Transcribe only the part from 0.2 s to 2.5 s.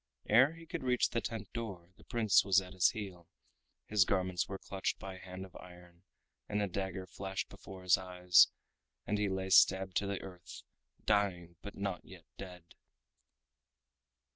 Ere he could reach the tent door the Prince